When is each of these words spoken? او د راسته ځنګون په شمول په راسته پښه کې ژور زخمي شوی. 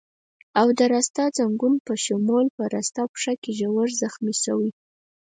او 0.59 0.67
د 0.77 0.79
راسته 0.93 1.21
ځنګون 1.37 1.73
په 1.85 1.93
شمول 2.05 2.45
په 2.55 2.63
راسته 2.75 3.01
پښه 3.13 3.33
کې 3.41 3.51
ژور 3.59 3.87
زخمي 4.01 4.33
شوی. 4.43 4.69